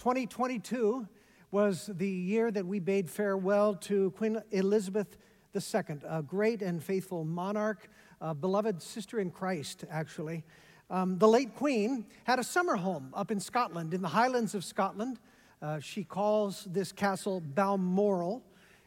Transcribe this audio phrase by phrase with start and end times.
[0.00, 1.06] 2022
[1.50, 5.18] was the year that we bade farewell to Queen Elizabeth
[5.54, 7.86] II, a great and faithful monarch,
[8.22, 10.42] a beloved sister in Christ, actually.
[10.88, 14.64] Um, the late Queen had a summer home up in Scotland, in the Highlands of
[14.64, 15.18] Scotland.
[15.60, 18.42] Uh, she calls this castle Balmoral,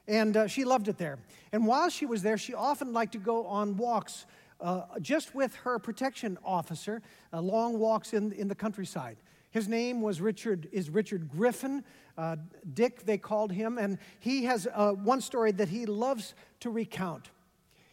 [0.07, 1.20] and uh, she loved it there.
[1.52, 4.26] And while she was there, she often liked to go on walks
[4.59, 9.18] uh, just with her protection officer, uh, long walks in, in the countryside.
[9.53, 11.84] His name was Richard, is Richard Griffin.
[12.17, 12.38] Uh,
[12.73, 17.29] Dick, they called him, and he has uh, one story that he loves to recount.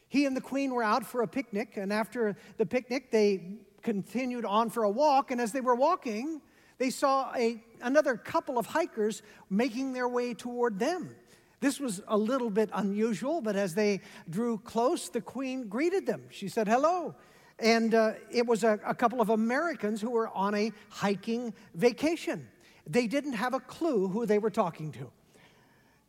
[0.09, 4.47] He and the Queen were out for a picnic, and after the picnic, they continued
[4.47, 5.33] on for a walk.
[5.33, 6.41] And as they were walking,
[6.79, 11.15] they saw a, another couple of hikers making their way toward them.
[11.61, 14.01] This was a little bit unusual, but as they
[14.31, 16.23] drew close, the Queen greeted them.
[16.31, 17.17] She said, Hello.
[17.61, 22.49] And uh, it was a, a couple of Americans who were on a hiking vacation.
[22.87, 25.11] They didn't have a clue who they were talking to.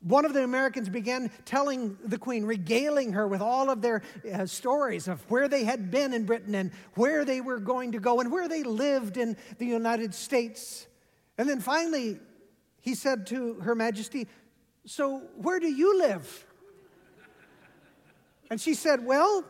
[0.04, 4.02] One of the Americans began telling the Queen, regaling her with all of their
[4.34, 8.00] uh, stories of where they had been in Britain and where they were going to
[8.00, 10.88] go and where they lived in the United States.
[11.38, 12.20] And then finally,
[12.80, 14.28] he said to Her Majesty,
[14.88, 16.48] So where do you live?
[18.50, 19.46] And she said, Well,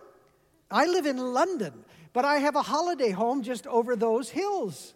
[0.69, 1.85] I live in London.
[2.13, 4.93] But I have a holiday home just over those hills.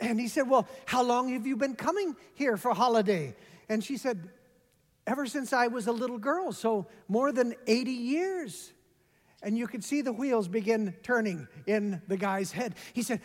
[0.00, 3.34] And he said, Well, how long have you been coming here for holiday?
[3.68, 4.28] And she said,
[5.06, 8.72] Ever since I was a little girl, so more than 80 years.
[9.42, 12.74] And you could see the wheels begin turning in the guy's head.
[12.92, 13.20] He said,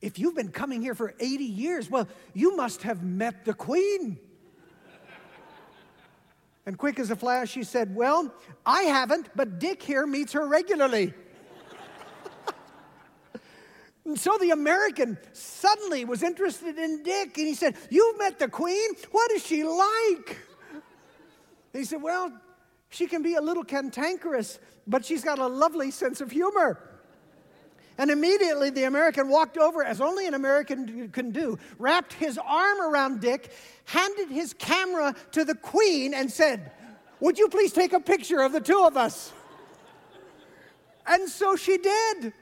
[0.00, 4.18] If you've been coming here for 80 years, well, you must have met the queen.
[6.64, 8.32] and quick as a flash, she said, Well,
[8.64, 11.12] I haven't, but Dick here meets her regularly.
[14.04, 18.48] And so the American suddenly was interested in Dick and he said, You've met the
[18.48, 18.90] Queen?
[19.12, 20.38] What is she like?
[20.72, 22.32] And he said, Well,
[22.88, 26.80] she can be a little cantankerous, but she's got a lovely sense of humor.
[27.98, 32.80] And immediately the American walked over, as only an American can do, wrapped his arm
[32.80, 33.52] around Dick,
[33.84, 36.72] handed his camera to the Queen, and said,
[37.20, 39.32] Would you please take a picture of the two of us?
[41.06, 42.32] And so she did.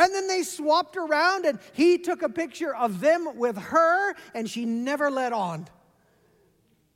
[0.00, 4.48] And then they swapped around, and he took a picture of them with her, and
[4.48, 5.68] she never let on.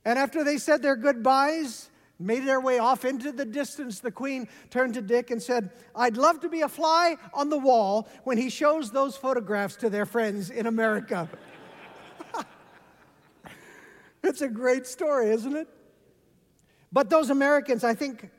[0.03, 4.47] And after they said their goodbyes, made their way off into the distance, the queen
[4.71, 8.39] turned to Dick and said, I'd love to be a fly on the wall when
[8.39, 11.29] he shows those photographs to their friends in America.
[14.23, 15.67] it's a great story, isn't it?
[16.91, 18.31] But those Americans, I think,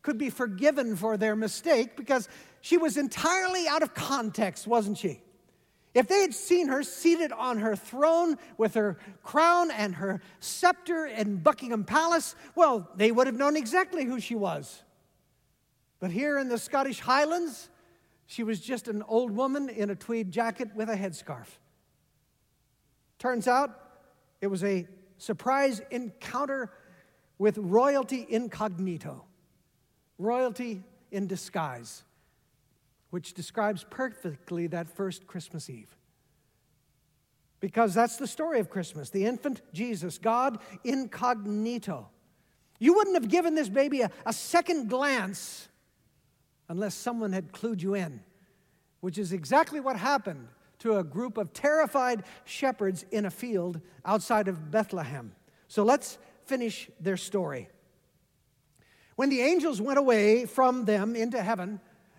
[0.00, 2.26] could be forgiven for their mistake because
[2.64, 5.20] she was entirely out of context, wasn't she?
[5.92, 11.04] If they had seen her seated on her throne with her crown and her scepter
[11.04, 14.82] in Buckingham Palace, well, they would have known exactly who she was.
[16.00, 17.68] But here in the Scottish Highlands,
[18.24, 21.48] she was just an old woman in a tweed jacket with a headscarf.
[23.18, 23.78] Turns out
[24.40, 24.88] it was a
[25.18, 26.72] surprise encounter
[27.36, 29.26] with royalty incognito,
[30.16, 32.04] royalty in disguise
[33.14, 35.96] which describes perfectly that first Christmas Eve.
[37.60, 42.08] Because that's the story of Christmas the infant Jesus, God incognito.
[42.80, 45.68] You wouldn't have given this baby a, a second glance
[46.68, 48.18] unless someone had clued you in,
[48.98, 50.48] which is exactly what happened
[50.80, 55.36] to a group of terrified shepherds in a field outside of Bethlehem.
[55.68, 57.68] So let's finish their story.
[59.14, 61.78] When the angels went away from them into heaven,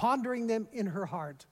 [0.00, 1.44] pondering them in her heart.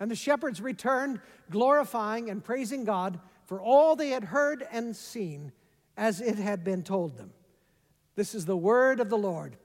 [0.00, 5.52] And the shepherds returned, glorifying and praising God for all they had heard and seen
[5.96, 7.30] as it had been told them.
[8.16, 9.56] This is the word of the Lord.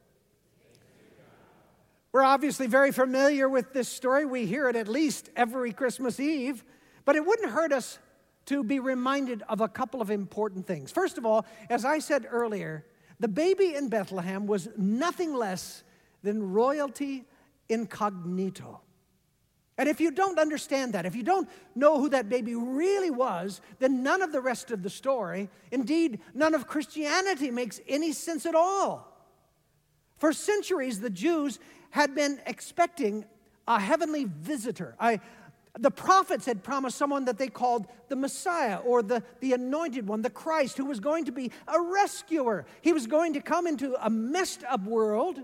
[2.11, 4.27] We're obviously very familiar with this story.
[4.27, 6.63] We hear it at least every Christmas Eve,
[7.05, 7.97] but it wouldn't hurt us
[8.45, 10.91] to be reminded of a couple of important things.
[10.91, 12.85] First of all, as I said earlier,
[13.19, 15.81] the baby in Bethlehem was nothing less
[16.21, 17.25] than royalty
[17.69, 18.81] incognito.
[19.77, 23.59] And if you don't understand that, if you don't know who that baby really was,
[23.79, 28.45] then none of the rest of the story, indeed, none of Christianity makes any sense
[28.45, 29.09] at all.
[30.17, 33.25] For centuries, the Jews had been expecting
[33.67, 34.95] a heavenly visitor.
[34.99, 35.19] I,
[35.79, 40.21] the prophets had promised someone that they called the Messiah or the, the anointed one,
[40.21, 42.65] the Christ, who was going to be a rescuer.
[42.81, 45.41] He was going to come into a messed up world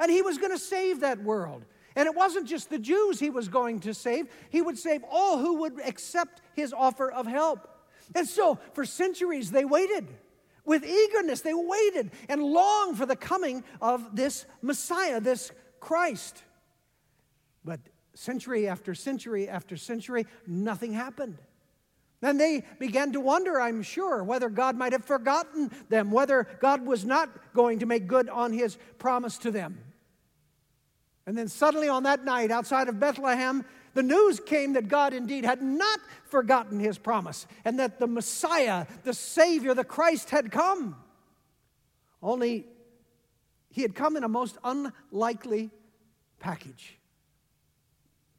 [0.00, 1.64] and he was going to save that world.
[1.96, 5.38] And it wasn't just the Jews he was going to save, he would save all
[5.38, 7.68] who would accept his offer of help.
[8.14, 10.06] And so, for centuries, they waited.
[10.64, 15.50] With eagerness, they waited and longed for the coming of this Messiah, this
[15.80, 16.42] Christ.
[17.64, 17.80] But
[18.14, 21.38] century after century after century, nothing happened.
[22.20, 26.84] And they began to wonder, I'm sure, whether God might have forgotten them, whether God
[26.84, 29.78] was not going to make good on his promise to them.
[31.28, 35.44] And then suddenly on that night outside of Bethlehem, the news came that God indeed
[35.44, 40.96] had not forgotten his promise and that the Messiah, the Savior, the Christ had come.
[42.22, 42.66] Only
[43.68, 45.68] he had come in a most unlikely
[46.38, 46.96] package.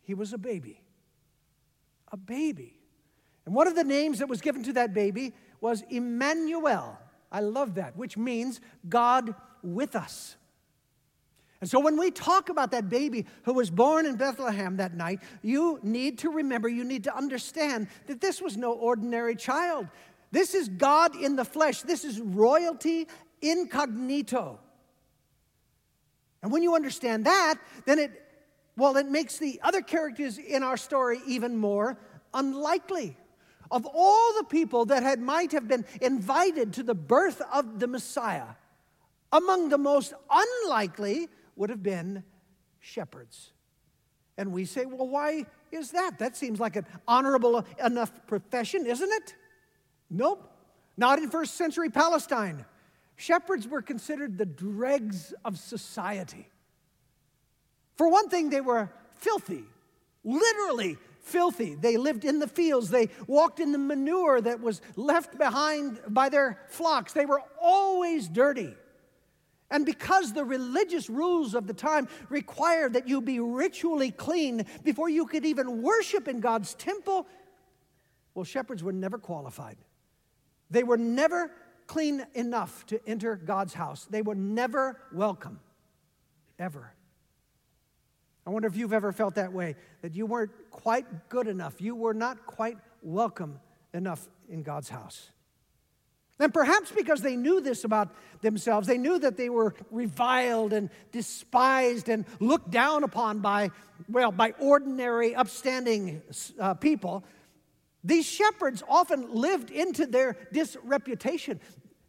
[0.02, 0.82] He was a baby.
[2.12, 2.76] A baby.
[3.46, 6.98] And one of the names that was given to that baby was Emmanuel.
[7.32, 8.60] I love that, which means
[8.90, 10.38] God with us.
[11.62, 15.20] And so when we talk about that baby who was born in Bethlehem that night,
[15.42, 19.88] you need to remember, you need to understand that this was no ordinary child.
[20.32, 21.82] This is God in the flesh.
[21.82, 23.08] This is royalty
[23.42, 24.60] incognito.
[26.42, 28.26] And when you understand that, then it,
[28.78, 31.98] well, it makes the other characters in our story even more
[32.34, 33.18] unlikely.
[33.72, 37.88] Of all the people that had might have been invited to the birth of the
[37.88, 38.56] Messiah,
[39.32, 41.28] among the most unlikely
[41.60, 42.24] would have been
[42.80, 43.52] shepherds.
[44.38, 46.18] And we say, well, why is that?
[46.20, 49.36] That seems like an honorable enough profession, isn't it?
[50.10, 50.50] Nope,
[50.96, 52.66] not in first century Palestine.
[53.18, 56.48] Shepherds were considered the dregs of society.
[57.98, 59.66] For one thing, they were filthy,
[60.24, 61.76] literally filthy.
[61.76, 66.30] They lived in the fields, they walked in the manure that was left behind by
[66.30, 67.12] their flocks.
[67.12, 68.74] They were always dirty.
[69.72, 75.10] And because the religious rules of the time required that you be ritually clean before
[75.10, 77.28] you could even worship in God's temple,
[78.34, 79.78] well, shepherds were never qualified.
[80.72, 81.52] They were never
[81.88, 84.08] clean enough to enter God's house.
[84.10, 85.60] They were never welcome,
[86.58, 86.94] ever.
[88.46, 91.82] I wonder if you've ever felt that way, that you weren't quite good enough.
[91.82, 93.60] You were not quite welcome
[93.94, 95.30] enough in God's house.
[96.40, 100.90] And perhaps because they knew this about themselves, they knew that they were reviled and
[101.12, 103.72] despised and looked down upon by,
[104.08, 106.22] well, by ordinary, upstanding
[106.58, 107.26] uh, people.
[108.06, 111.60] These shepherds often lived into their disreputation.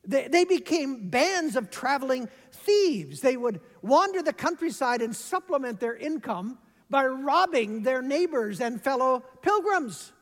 [0.07, 3.21] They, they became bands of traveling thieves.
[3.21, 9.25] They would wander the countryside and supplement their income by robbing their neighbors and fellow
[9.43, 10.13] pilgrims.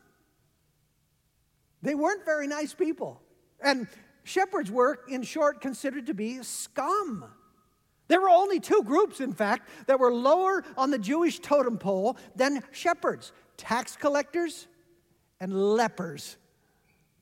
[1.83, 3.21] They weren't very nice people.
[3.61, 3.87] And
[4.25, 7.25] shepherds were, in short, considered to be scum.
[8.09, 12.17] There were only two groups, in fact, that were lower on the Jewish totem pole
[12.35, 14.69] than shepherds tax collectors
[15.41, 16.37] and lepers.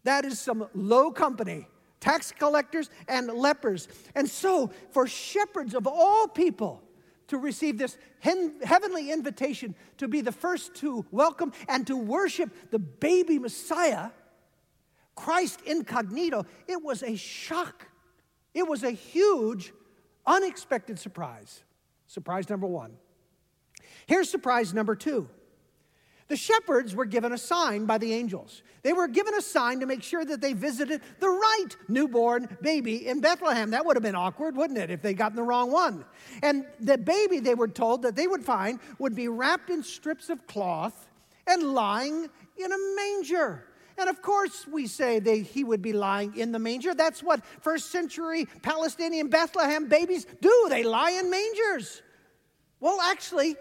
[0.04, 1.66] That is some low company.
[1.98, 3.88] Tax collectors and lepers.
[4.14, 6.82] And so, for shepherds of all people
[7.28, 12.78] to receive this heavenly invitation to be the first to welcome and to worship the
[12.78, 14.10] baby Messiah,
[15.16, 17.88] Christ incognito, it was a shock.
[18.54, 19.72] It was a huge,
[20.26, 21.64] unexpected surprise.
[22.06, 22.92] Surprise number one.
[24.06, 25.28] Here's surprise number two.
[26.28, 28.62] The shepherds were given a sign by the angels.
[28.82, 33.06] They were given a sign to make sure that they visited the right newborn baby
[33.06, 33.70] in Bethlehem.
[33.70, 36.04] That would have been awkward, wouldn't it, if they'd gotten the wrong one?
[36.42, 40.28] And the baby, they were told that they would find, would be wrapped in strips
[40.28, 41.08] of cloth
[41.46, 43.64] and lying in a manger.
[43.98, 46.94] And of course, we say that he would be lying in the manger.
[46.94, 50.66] That's what first century Palestinian Bethlehem babies do.
[50.68, 52.02] They lie in mangers.
[52.78, 53.56] Well, actually,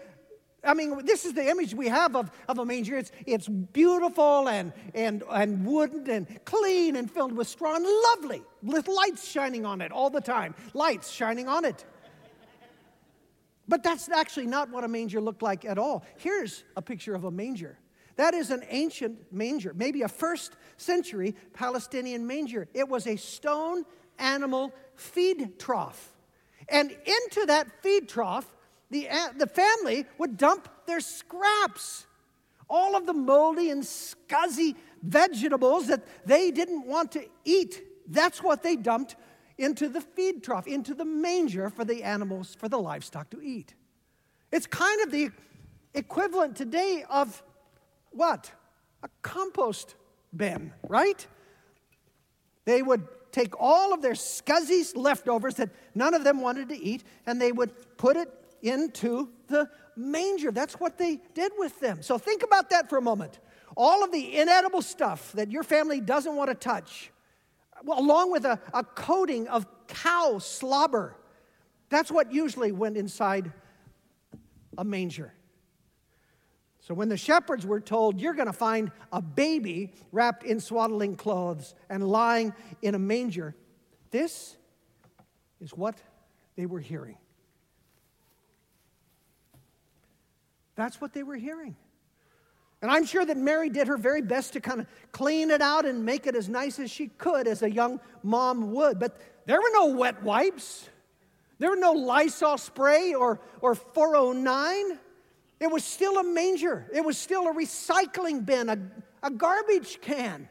[0.62, 2.98] I mean, this is the image we have of, of a manger.
[2.98, 8.42] It's, it's beautiful and, and, and wooden and clean and filled with straw and lovely,
[8.62, 10.54] with lights shining on it all the time.
[10.74, 11.84] Lights shining on it.
[13.68, 16.04] But that's actually not what a manger looked like at all.
[16.18, 17.78] Here's a picture of a manger.
[18.16, 22.66] That is an ancient manger, maybe a first century Palestinian manger.
[22.74, 23.84] It was a stone
[24.18, 26.12] animal feed trough.
[26.68, 28.46] And into that feed trough
[28.90, 32.06] the, the family would dump their scraps,
[32.68, 37.82] all of the moldy and scuzzy vegetables that they didn't want to eat.
[38.08, 39.16] That's what they dumped
[39.58, 43.74] into the feed trough, into the manger for the animals, for the livestock to eat.
[44.52, 45.30] It's kind of the
[45.94, 47.42] equivalent today of
[48.16, 48.50] what?
[49.02, 49.94] A compost
[50.34, 51.26] bin, right?
[52.64, 57.04] They would take all of their scuzzy leftovers that none of them wanted to eat,
[57.26, 58.28] and they would put it
[58.62, 60.50] into the manger.
[60.50, 62.02] That's what they did with them.
[62.02, 63.38] So think about that for a moment.
[63.76, 67.10] All of the inedible stuff that your family doesn't want to touch,
[67.86, 71.16] along with a, a coating of cow slobber,
[71.88, 73.52] that's what usually went inside
[74.78, 75.32] a manger.
[76.86, 81.16] So when the shepherds were told, You're going to find a baby wrapped in swaddling
[81.16, 83.56] clothes and lying in a manger,
[84.12, 84.56] this
[85.60, 85.96] is what
[86.54, 87.18] they were hearing.
[90.76, 91.74] That's what they were hearing.
[92.80, 95.86] And I'm sure that Mary did her very best to kind of clean it out
[95.86, 99.00] and make it as nice as she could, as a young mom would.
[99.00, 100.88] But there were no wet wipes,
[101.58, 105.00] there were no Lysol spray or, or 409.
[105.58, 108.78] It was still a manger, it was still a recycling bin, a,
[109.22, 110.48] a garbage can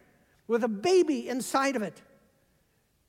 [0.48, 2.02] with a baby inside of it.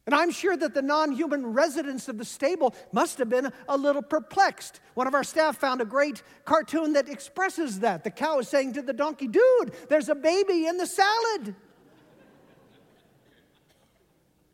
[0.06, 3.76] And I'm sure that the non human residents of the stable must have been a
[3.76, 4.80] little perplexed.
[4.94, 8.04] One of our staff found a great cartoon that expresses that.
[8.04, 11.56] The cow is saying to the donkey, Dude, there's a baby in the salad.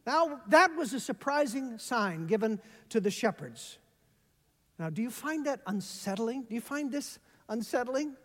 [0.06, 2.58] now, that was a surprising sign given
[2.88, 3.76] to the shepherds.
[4.78, 6.44] Now, do you find that unsettling?
[6.48, 7.18] Do you find this
[7.52, 8.16] unsettling?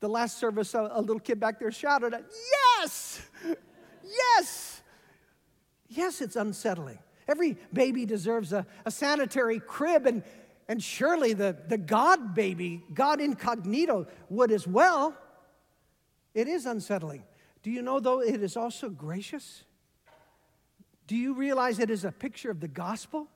[0.00, 2.14] The last service, a, little kid back there shouted,
[2.52, 3.22] Yes!
[4.04, 4.82] Yes!
[5.88, 6.98] Yes, it's unsettling.
[7.28, 10.22] Every baby deserves a, a sanitary crib, and,
[10.68, 15.16] and surely the, the God baby, God incognito, would as well.
[16.34, 17.24] It is unsettling.
[17.62, 19.64] Do you know, though, it is also gracious?
[21.06, 23.28] Do you realize it is a picture of the gospel?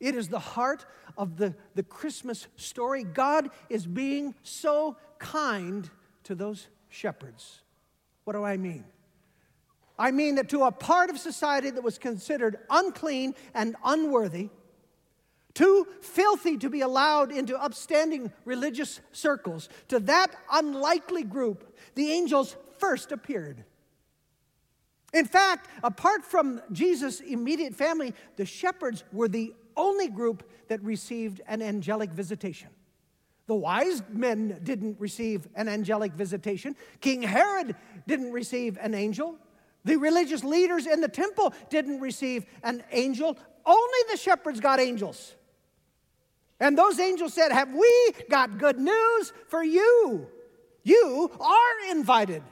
[0.00, 3.04] It is the heart of the, the Christmas story.
[3.04, 5.88] God is being so kind
[6.24, 7.60] to those shepherds.
[8.24, 8.84] What do I mean?
[9.98, 14.48] I mean that to a part of society that was considered unclean and unworthy,
[15.52, 22.56] too filthy to be allowed into upstanding religious circles, to that unlikely group, the angels
[22.78, 23.64] first appeared.
[25.12, 31.40] In fact, apart from Jesus' immediate family, the shepherds were the only group that received
[31.48, 32.68] an angelic visitation.
[33.46, 36.76] The wise men didn't receive an angelic visitation.
[37.00, 37.74] King Herod
[38.06, 39.38] didn't receive an angel.
[39.84, 45.34] The religious leaders in the temple didn't receive an angel, only the shepherds got angels.
[46.60, 50.28] And those angels said, Have we got good news for you?
[50.82, 52.42] You are invited.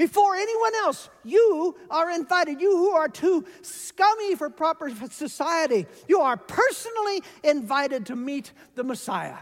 [0.00, 2.58] Before anyone else, you are invited.
[2.58, 8.82] You who are too scummy for proper society, you are personally invited to meet the
[8.82, 9.36] Messiah.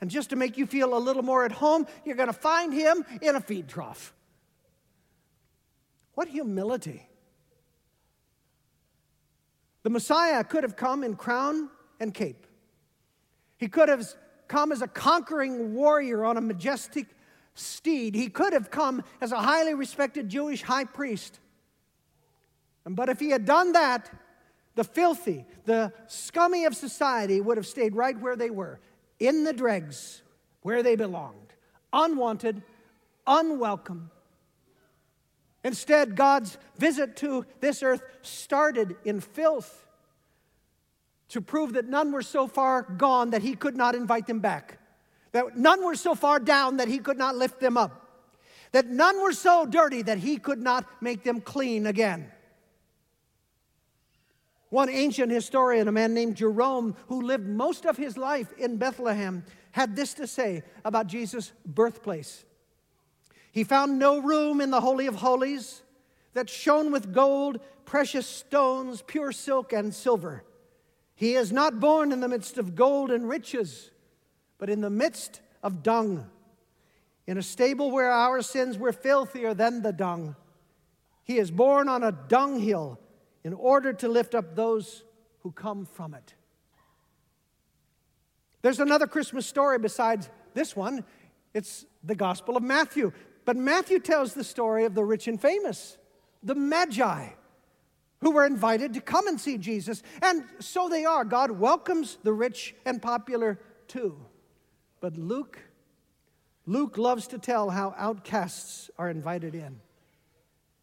[0.00, 2.72] And just to make you feel a little more at home, you're going to find
[2.72, 4.14] him in a feed trough.
[6.14, 7.08] What humility.
[9.82, 12.46] The Messiah could have come in crown and cape.
[13.56, 14.06] He could have
[14.46, 17.08] come as a conquering warrior on a majestic
[17.58, 18.14] steed.
[18.14, 21.40] He could have come as a highly respected Jewish high priest.
[22.84, 24.10] But if he had done that,
[24.74, 28.80] the filthy, the scummy of society would have stayed right where they were,
[29.18, 30.22] in the dregs,
[30.62, 31.52] where they belonged,
[31.92, 32.62] unwanted,
[33.26, 34.10] unwelcome,
[35.64, 39.86] Instead, God's visit to this earth started in filth
[41.28, 44.78] to prove that none were so far gone that he could not invite them back,
[45.32, 48.06] that none were so far down that he could not lift them up,
[48.72, 52.30] that none were so dirty that he could not make them clean again.
[54.70, 59.44] One ancient historian, a man named Jerome, who lived most of his life in Bethlehem,
[59.72, 62.44] had this to say about Jesus' birthplace.
[63.50, 65.82] He found no room in the Holy of Holies
[66.34, 70.44] that shone with gold, precious stones, pure silk, and silver.
[71.14, 73.90] He is not born in the midst of gold and riches,
[74.58, 76.28] but in the midst of dung,
[77.26, 80.34] in a stable where our sins were filthier than the dung.
[81.24, 82.98] He is born on a dunghill
[83.44, 85.04] in order to lift up those
[85.40, 86.34] who come from it.
[88.62, 91.04] There's another Christmas story besides this one.
[91.54, 93.12] It's the Gospel of Matthew.
[93.44, 95.96] But Matthew tells the story of the rich and famous,
[96.42, 97.28] the Magi,
[98.20, 100.02] who were invited to come and see Jesus.
[100.22, 101.24] And so they are.
[101.24, 104.16] God welcomes the rich and popular too.
[105.00, 105.58] But Luke,
[106.66, 109.80] Luke loves to tell how outcasts are invited in.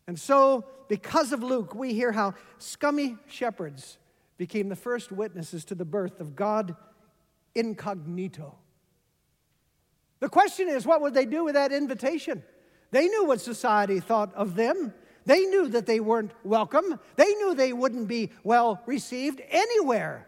[0.08, 3.98] And so, because of Luke, we hear how scummy shepherds
[4.38, 6.76] became the first witnesses to the birth of God
[7.56, 8.56] incognito.
[10.20, 12.44] The question is, what would they do with that invitation?
[12.92, 14.94] They knew what society thought of them.
[15.26, 17.00] They knew that they weren't welcome.
[17.16, 20.28] They knew they wouldn't be well received anywhere.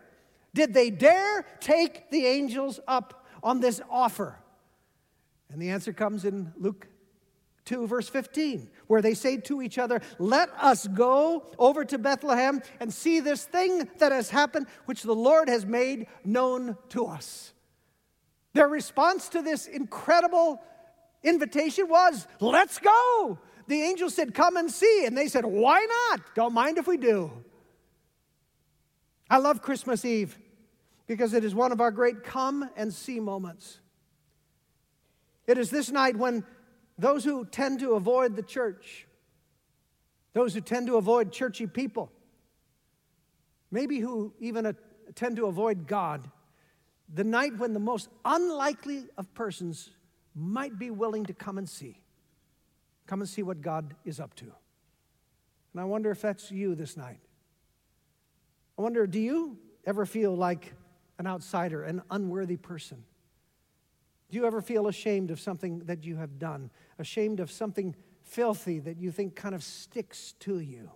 [0.54, 4.38] Did they dare take the angels up on this offer?
[5.50, 6.88] And the answer comes in Luke
[7.64, 12.62] 2, verse 15, where they say to each other, Let us go over to Bethlehem
[12.82, 17.54] and see this thing that has happened, which the Lord has made known to us.
[18.54, 20.62] Their response to this incredible
[21.24, 23.40] invitation was, Let's go.
[23.68, 25.06] The angel said, Come and see.
[25.06, 26.36] And they said, Why not?
[26.36, 27.32] Don't mind if we do.
[29.30, 30.38] I love Christmas Eve
[31.08, 33.80] because it is one of our great come and see moments.
[35.48, 36.44] It is this night when
[36.98, 39.08] those who tend to avoid the church,
[40.34, 42.12] those who tend to avoid churchy people,
[43.72, 44.76] maybe who even
[45.16, 46.30] tend to avoid God,
[47.14, 49.92] the night when the most unlikely of persons
[50.36, 52.02] might be willing to come and see.
[53.08, 54.46] Come and see what God is up to.
[54.46, 57.20] And I wonder if that's you this night.
[58.78, 60.74] I wonder, do you ever feel like
[61.20, 63.04] an outsider, an unworthy person?
[64.30, 66.70] Do you ever feel ashamed of something that you have done?
[67.00, 70.92] Ashamed of something filthy that you think kind of sticks to you?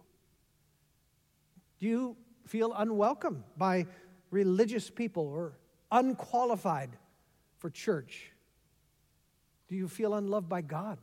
[1.79, 3.87] Do you feel unwelcome by
[4.29, 5.57] religious people or
[5.91, 6.97] unqualified
[7.57, 8.31] for church?
[9.69, 10.97] Do you feel unloved by God?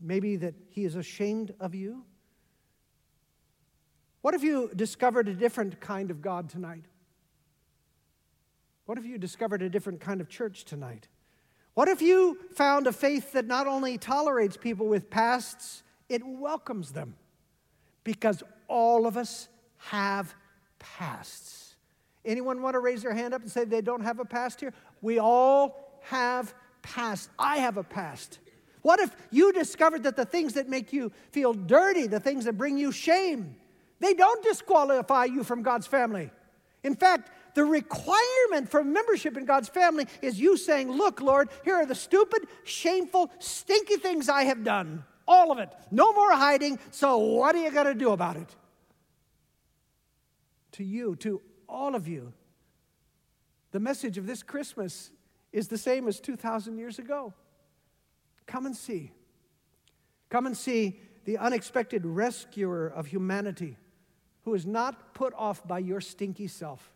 [0.00, 2.04] Maybe that He is ashamed of you?
[4.22, 6.84] What if you discovered a different kind of God tonight?
[8.86, 11.08] What if you discovered a different kind of church tonight?
[11.74, 16.92] What if you found a faith that not only tolerates people with pasts, it welcomes
[16.92, 17.16] them?
[18.04, 20.34] Because all of us have
[20.78, 21.74] pasts.
[22.24, 24.72] Anyone want to raise their hand up and say they don't have a past here?
[25.02, 27.30] We all have past.
[27.38, 28.38] I have a past.
[28.82, 32.52] What if you discovered that the things that make you feel dirty, the things that
[32.52, 33.56] bring you shame,
[33.98, 36.30] they don't disqualify you from God's family?
[36.84, 41.74] In fact, the requirement for membership in God's family is you saying, Look, Lord, here
[41.74, 45.04] are the stupid, shameful, stinky things I have done.
[45.26, 45.70] All of it.
[45.90, 46.78] No more hiding.
[46.90, 48.54] So, what are you going to do about it?
[50.72, 52.34] To you, to all of you,
[53.72, 55.10] the message of this Christmas
[55.50, 57.32] is the same as 2,000 years ago.
[58.46, 59.12] Come and see.
[60.28, 63.78] Come and see the unexpected rescuer of humanity
[64.44, 66.92] who is not put off by your stinky self.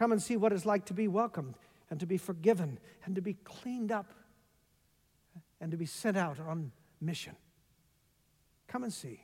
[0.00, 1.56] Come and see what it's like to be welcomed
[1.90, 4.14] and to be forgiven and to be cleaned up
[5.60, 7.36] and to be sent out on mission.
[8.66, 9.22] Come and see.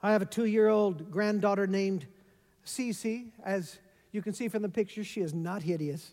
[0.00, 2.06] I have a two year old granddaughter named
[2.64, 3.32] Cece.
[3.44, 3.80] As
[4.12, 6.12] you can see from the picture, she is not hideous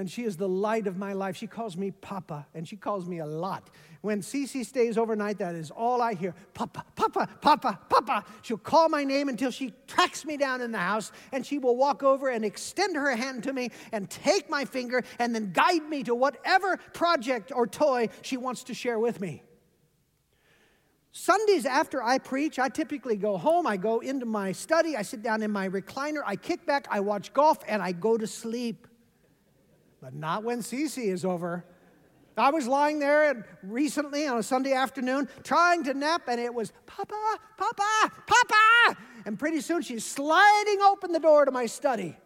[0.00, 1.36] and she is the light of my life.
[1.36, 3.68] She calls me Papa, and she calls me a lot.
[4.00, 8.24] When Cece stays overnight, that is all I hear Papa, Papa, Papa, Papa.
[8.40, 11.76] She'll call my name until she tracks me down in the house, and she will
[11.76, 15.86] walk over and extend her hand to me and take my finger and then guide
[15.86, 19.42] me to whatever project or toy she wants to share with me.
[21.12, 25.22] Sundays after I preach, I typically go home, I go into my study, I sit
[25.22, 28.86] down in my recliner, I kick back, I watch golf, and I go to sleep
[30.00, 31.64] but not when Cece is over.
[32.36, 36.72] I was lying there recently on a Sunday afternoon trying to nap, and it was
[36.86, 38.96] Papa, Papa, Papa.
[39.26, 42.16] And pretty soon she's sliding open the door to my study.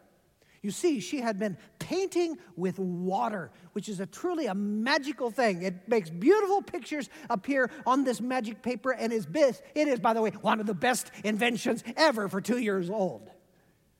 [0.63, 5.63] You see, she had been painting with water, which is a truly a magical thing.
[5.63, 10.23] It makes beautiful pictures appear on this magic paper, and is it is, by the
[10.23, 13.29] way, one of the best inventions ever for two years old.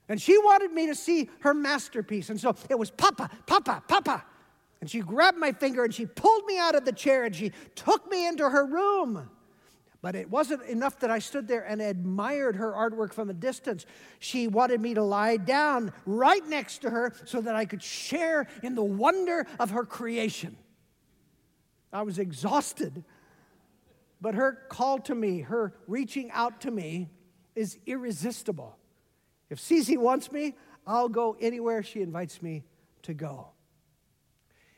[0.07, 2.29] And she wanted me to see her masterpiece.
[2.29, 4.23] And so it was Papa, Papa, Papa.
[4.81, 7.51] And she grabbed my finger and she pulled me out of the chair and she
[7.73, 9.29] took me into her room.
[10.03, 13.87] But it wasn't enough that I stood there and admired her artwork from a distance.
[14.19, 18.45] She wanted me to lie down right next to her so that I could share
[18.61, 20.55] in the wonder of her creation.
[21.91, 23.03] I was exhausted.
[24.21, 27.09] But her call to me, her reaching out to me,
[27.55, 28.77] is irresistible.
[29.55, 30.53] If Cece wants me,
[30.85, 32.65] I'll go anywhere she invites me
[33.03, 33.47] to go.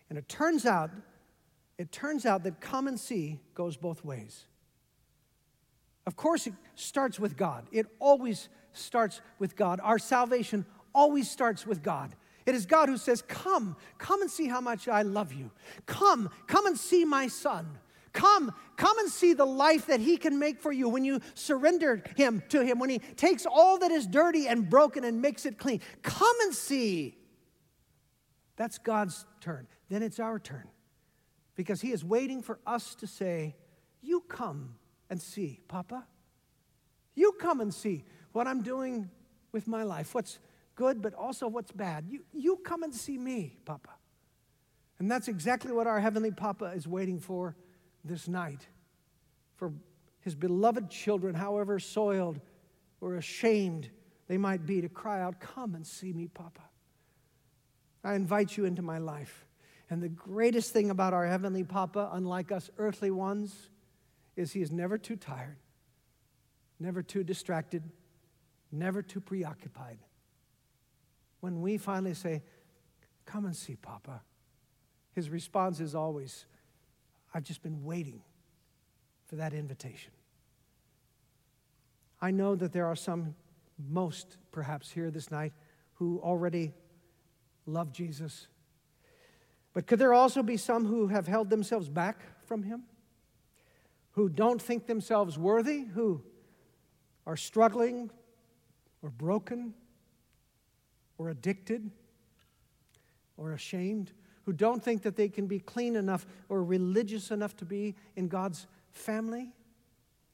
[0.07, 0.91] And it turns out,
[1.79, 4.45] it turns out that come and see goes both ways.
[6.05, 7.65] Of course, it starts with God.
[7.71, 9.79] It always starts with God.
[9.81, 10.63] Our salvation
[10.93, 12.15] always starts with God.
[12.45, 15.49] It is God who says, Come, come and see how much I love you.
[15.87, 17.79] Come, come and see my son.
[18.13, 22.03] Come, come and see the life that he can make for you when you surrender
[22.15, 25.57] him to him, when he takes all that is dirty and broken and makes it
[25.57, 25.81] clean.
[26.01, 27.17] Come and see.
[28.55, 29.67] That's God's turn.
[29.89, 30.67] Then it's our turn
[31.55, 33.55] because he is waiting for us to say,
[34.01, 34.75] You come
[35.09, 36.05] and see, Papa.
[37.15, 39.09] You come and see what I'm doing
[39.51, 40.39] with my life, what's
[40.75, 42.05] good, but also what's bad.
[42.07, 43.89] You, you come and see me, Papa.
[44.99, 47.55] And that's exactly what our Heavenly Papa is waiting for
[48.07, 48.67] this night.
[49.55, 49.73] For
[50.19, 52.39] his beloved children, however soiled
[53.01, 53.89] or ashamed
[54.27, 56.61] they might be, to cry out, Come and see me, Papa.
[58.03, 59.45] I invite you into my life.
[59.89, 63.69] And the greatest thing about our Heavenly Papa, unlike us earthly ones,
[64.35, 65.57] is he is never too tired,
[66.79, 67.83] never too distracted,
[68.71, 69.97] never too preoccupied.
[71.39, 72.43] When we finally say,
[73.25, 74.21] Come and see Papa,
[75.13, 76.45] his response is always,
[77.33, 78.21] I've just been waiting
[79.25, 80.11] for that invitation.
[82.21, 83.35] I know that there are some,
[83.89, 85.53] most perhaps here this night,
[85.93, 86.73] who already
[87.65, 88.47] love Jesus.
[89.73, 92.83] But could there also be some who have held themselves back from him?
[94.11, 95.83] Who don't think themselves worthy?
[95.83, 96.23] Who
[97.27, 98.09] are struggling
[99.03, 99.75] or broken
[101.19, 101.91] or addicted
[103.35, 104.11] or ashamed?
[104.47, 108.29] Who don't think that they can be clean enough or religious enough to be in
[108.29, 109.51] God's family?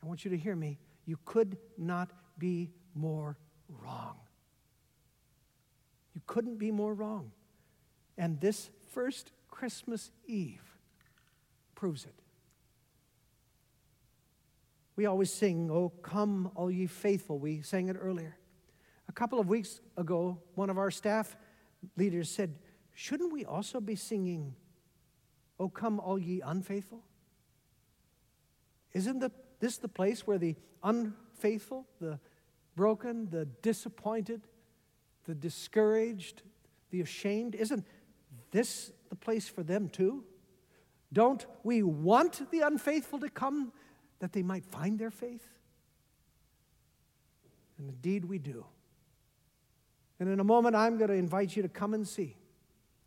[0.03, 0.77] I want you to hear me.
[1.07, 4.17] You could not be more wrong.
[6.13, 7.31] You couldn't be more wrong.
[8.15, 10.61] And this first Christmas Eve
[11.73, 12.13] proves it.
[14.95, 17.39] We always sing, Oh, come, all ye faithful.
[17.39, 18.37] We sang it earlier.
[19.09, 21.35] A couple of weeks ago, one of our staff
[21.97, 22.53] leaders said,
[22.93, 24.55] Shouldn't we also be singing,
[25.59, 27.03] Oh, come, all ye unfaithful?
[28.93, 32.19] Isn't the, this the place where the unfaithful, the
[32.75, 34.41] broken, the disappointed,
[35.25, 36.41] the discouraged,
[36.91, 37.85] the ashamed, isn't
[38.51, 40.23] this the place for them too?
[41.11, 43.71] Don't we want the unfaithful to come
[44.19, 45.47] that they might find their faith?
[47.77, 48.65] And indeed we do.
[50.19, 52.35] And in a moment, I'm going to invite you to come and see.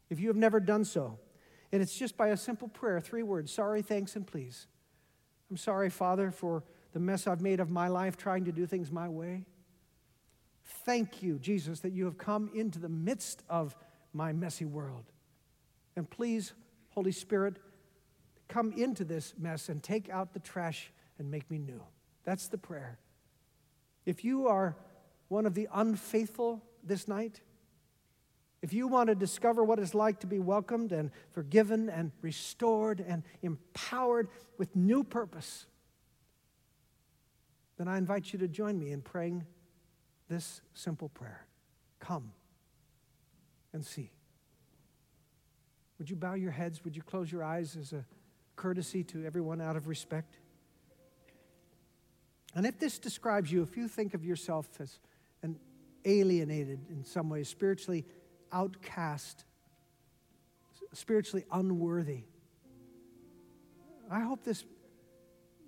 [0.08, 1.18] If you have never done so,
[1.72, 4.66] and it's just by a simple prayer, three words sorry, thanks, and please.
[5.50, 8.90] I'm sorry, Father, for the mess I've made of my life trying to do things
[8.90, 9.44] my way.
[10.84, 13.76] Thank you, Jesus, that you have come into the midst of
[14.12, 15.04] my messy world.
[15.94, 16.52] And please,
[16.90, 17.58] Holy Spirit,
[18.48, 21.82] come into this mess and take out the trash and make me new.
[22.24, 22.98] That's the prayer.
[24.04, 24.76] If you are
[25.28, 27.40] one of the unfaithful this night,
[28.66, 32.98] if you want to discover what it's like to be welcomed and forgiven and restored
[32.98, 35.66] and empowered with new purpose,
[37.78, 39.46] then I invite you to join me in praying
[40.28, 41.46] this simple prayer
[42.00, 42.32] Come
[43.72, 44.10] and see.
[45.98, 46.82] Would you bow your heads?
[46.82, 48.04] Would you close your eyes as a
[48.56, 50.40] courtesy to everyone out of respect?
[52.56, 54.98] And if this describes you, if you think of yourself as
[55.44, 55.56] an
[56.04, 58.04] alienated in some way, spiritually
[58.52, 59.44] outcast,
[60.92, 62.24] spiritually unworthy,
[64.10, 64.64] I hope this,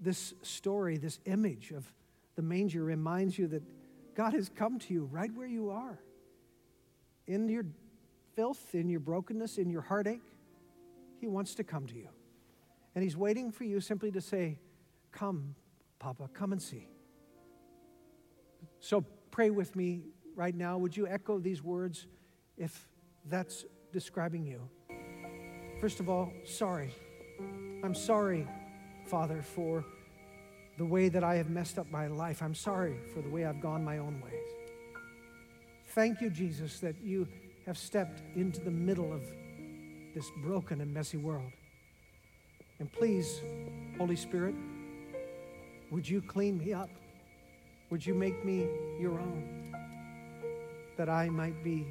[0.00, 1.84] this story, this image of
[2.36, 3.62] the manger reminds you that
[4.14, 5.98] God has come to you right where you are.
[7.26, 7.64] In your
[8.34, 10.22] filth, in your brokenness, in your heartache,
[11.20, 12.08] He wants to come to you.
[12.94, 14.58] And He's waiting for you simply to say,
[15.10, 15.54] Come,
[15.98, 16.86] Papa, come and see.
[18.80, 20.02] So pray with me
[20.36, 20.78] right now.
[20.78, 22.06] Would you echo these words
[22.58, 22.88] if
[23.26, 24.68] that's describing you?
[25.80, 26.92] First of all, sorry.
[27.84, 28.46] I'm sorry,
[29.06, 29.84] Father, for
[30.76, 32.42] the way that I have messed up my life.
[32.42, 34.48] I'm sorry for the way I've gone my own ways.
[35.94, 37.26] Thank you, Jesus, that you
[37.66, 39.22] have stepped into the middle of
[40.14, 41.50] this broken and messy world.
[42.78, 43.40] And please,
[43.98, 44.54] Holy Spirit,
[45.90, 46.90] would you clean me up?
[47.90, 48.68] Would you make me
[49.00, 49.74] your own?
[50.96, 51.86] That I might be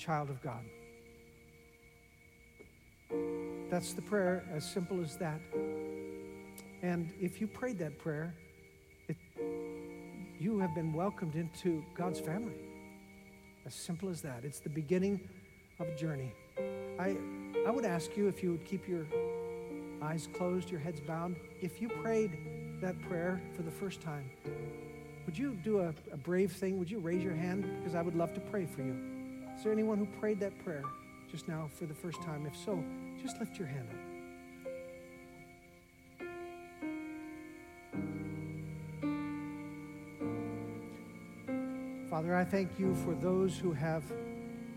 [0.00, 0.64] child of God.
[3.70, 5.40] That's the prayer, as simple as that.
[6.82, 8.34] And if you prayed that prayer,
[9.08, 9.16] it,
[10.38, 12.54] you have been welcomed into God's family.
[13.66, 14.44] As simple as that.
[14.44, 15.20] It's the beginning
[15.78, 16.32] of a journey.
[16.98, 17.16] I,
[17.66, 19.06] I would ask you if you would keep your
[20.02, 21.36] eyes closed, your heads bowed.
[21.60, 24.30] If you prayed that prayer for the first time,
[25.26, 26.78] would you do a, a brave thing?
[26.78, 27.70] Would you raise your hand?
[27.78, 29.19] Because I would love to pray for you.
[29.60, 30.84] Is there anyone who prayed that prayer
[31.30, 32.46] just now for the first time?
[32.46, 32.82] If so,
[33.20, 33.98] just lift your hand up.
[42.08, 44.02] Father, I thank you for those who have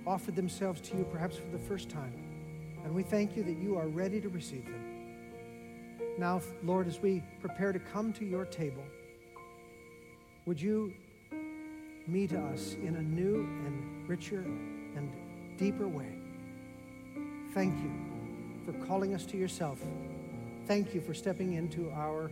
[0.05, 2.11] offered themselves to you perhaps for the first time.
[2.83, 4.83] And we thank you that you are ready to receive them.
[6.17, 8.83] Now, Lord, as we prepare to come to your table,
[10.45, 10.93] would you
[12.05, 14.43] meet us in a new and richer
[14.95, 15.12] and
[15.58, 16.17] deeper way?
[17.53, 17.91] Thank you
[18.65, 19.79] for calling us to yourself.
[20.65, 22.32] Thank you for stepping into our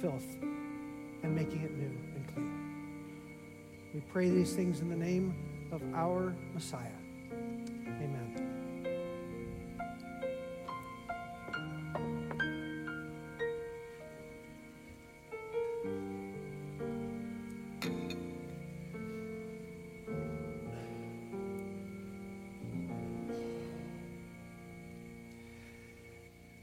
[0.00, 3.90] filth and making it new and clean.
[3.94, 6.95] We pray these things in the name of our Messiah.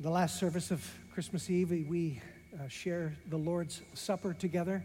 [0.04, 2.22] The last service of Christmas Eve, we
[2.60, 4.84] uh, share the Lord's Supper together.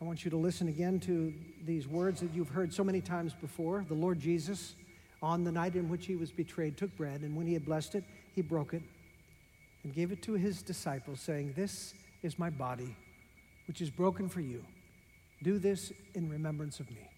[0.00, 3.34] I want you to listen again to these words that you've heard so many times
[3.34, 3.84] before.
[3.88, 4.76] The Lord Jesus,
[5.24, 7.96] on the night in which he was betrayed, took bread, and when he had blessed
[7.96, 8.82] it, he broke it
[9.82, 12.94] and gave it to his disciples, saying, This is my body,
[13.66, 14.64] which is broken for you.
[15.42, 17.08] Do this in remembrance of me.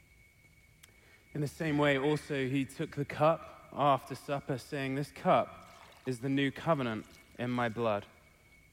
[1.34, 5.68] In the same way, also, he took the cup after supper, saying, This cup
[6.06, 7.04] is the new covenant
[7.42, 8.06] in my blood.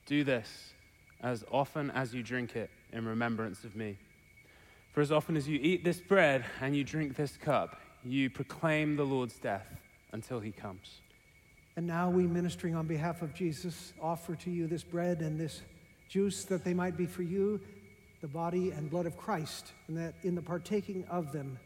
[0.05, 0.73] Do this
[1.21, 3.97] as often as you drink it in remembrance of me.
[4.93, 8.95] For as often as you eat this bread and you drink this cup, you proclaim
[8.95, 9.65] the Lord's death
[10.11, 11.01] until he comes.
[11.77, 15.61] And now we, ministering on behalf of Jesus, offer to you this bread and this
[16.07, 17.59] juice that they might be for you
[18.21, 21.57] the body and blood of Christ, and that in the partaking of them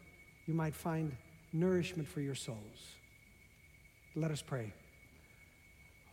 [0.46, 1.14] you might find
[1.52, 2.96] nourishment for your souls.
[4.14, 4.72] Let us pray.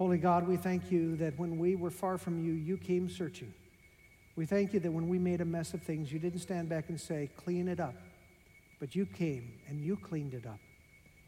[0.01, 3.53] Holy God, we thank you that when we were far from you, you came searching.
[4.35, 6.89] We thank you that when we made a mess of things, you didn't stand back
[6.89, 7.93] and say, clean it up.
[8.79, 10.57] But you came and you cleaned it up.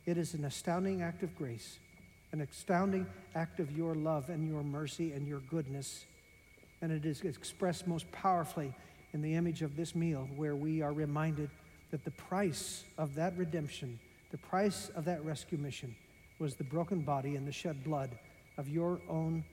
[0.07, 1.77] It is an astounding act of grace,
[2.31, 3.05] an astounding
[3.35, 6.05] act of your love and your mercy and your goodness.
[6.81, 8.73] And it is expressed most powerfully
[9.13, 11.51] in the image of this meal, where we are reminded
[11.91, 13.99] that the price of that redemption,
[14.31, 15.95] the price of that rescue mission,
[16.39, 18.09] was the broken body and the shed blood
[18.57, 19.43] of your own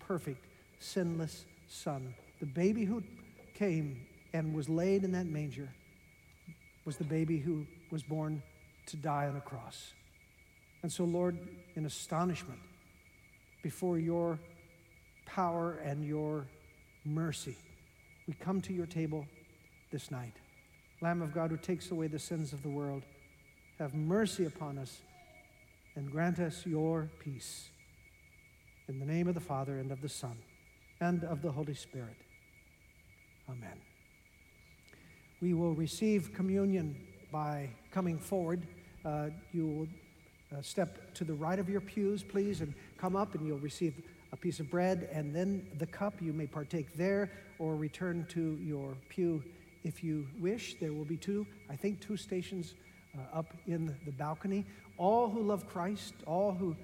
[0.00, 0.46] perfect,
[0.78, 2.14] sinless Son.
[2.40, 3.02] The baby who
[3.54, 5.68] came and was laid in that manger
[6.84, 8.42] was the baby who was born
[8.86, 9.92] to die on a cross.
[10.82, 11.36] And so, Lord,
[11.74, 12.60] in astonishment
[13.62, 14.38] before your
[15.26, 16.46] power and your
[17.04, 17.56] mercy,
[18.26, 19.26] we come to your table
[19.90, 20.34] this night.
[21.00, 23.02] Lamb of God who takes away the sins of the world,
[23.78, 25.00] have mercy upon us
[25.94, 27.70] and grant us your peace.
[28.88, 30.38] In the name of the Father, and of the Son,
[31.02, 32.16] and of the Holy Spirit.
[33.46, 33.78] Amen.
[35.42, 36.96] We will receive communion
[37.30, 38.66] by coming forward.
[39.04, 43.34] Uh, you will uh, step to the right of your pews, please, and come up,
[43.34, 46.14] and you'll receive a piece of bread and then the cup.
[46.22, 49.44] You may partake there or return to your pew
[49.84, 50.76] if you wish.
[50.80, 52.74] There will be two, I think, two stations
[53.14, 54.64] uh, up in the balcony.
[54.96, 56.74] All who love Christ, all who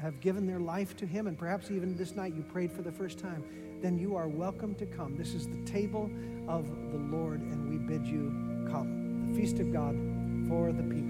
[0.00, 2.92] have given their life to Him, and perhaps even this night you prayed for the
[2.92, 3.44] first time,
[3.82, 5.16] then you are welcome to come.
[5.16, 6.10] This is the table
[6.48, 8.30] of the Lord, and we bid you
[8.70, 9.32] come.
[9.32, 9.96] The feast of God
[10.48, 11.01] for the people.